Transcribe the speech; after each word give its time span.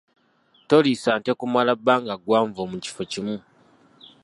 Toliisa 0.67 1.11
nte 1.19 1.31
kumala 1.39 1.73
bbanga 1.79 2.13
ggwanvu 2.19 2.61
mu 2.71 2.77
kifo 2.83 3.03
kimu. 3.11 3.35